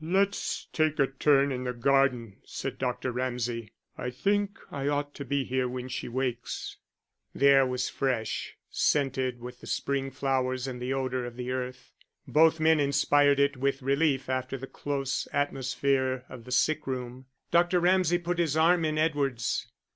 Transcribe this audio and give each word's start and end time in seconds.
"Let's 0.00 0.68
take 0.72 1.00
a 1.00 1.08
turn 1.08 1.50
in 1.50 1.64
the 1.64 1.72
garden," 1.72 2.36
said 2.44 2.78
Dr. 2.78 3.10
Ramsay. 3.10 3.72
"I 3.98 4.10
think 4.10 4.60
I 4.70 4.86
ought 4.86 5.14
to 5.16 5.24
be 5.24 5.42
here 5.42 5.66
when 5.66 5.88
she 5.88 6.06
wakes." 6.06 6.76
The 7.34 7.48
air 7.48 7.66
was 7.66 7.88
fresh, 7.88 8.54
scented 8.70 9.40
with 9.40 9.60
the 9.60 9.66
spring 9.66 10.12
flowers 10.12 10.68
and 10.68 10.80
the 10.80 10.92
odour 10.94 11.24
of 11.24 11.34
the 11.36 11.50
earth. 11.50 11.90
Both 12.28 12.60
men 12.60 12.78
inspired 12.78 13.40
it 13.40 13.56
with 13.56 13.82
relief 13.82 14.28
after 14.30 14.56
the 14.56 14.68
close 14.68 15.26
atmosphere 15.32 16.24
of 16.28 16.44
the 16.44 16.52
sick 16.52 16.86
room. 16.86 17.26
Dr. 17.50 17.80
Ramsay 17.80 18.18
put 18.18 18.38
his 18.38 18.56
arm 18.56 18.84
in 18.84 18.96
Edward's. 18.96 19.72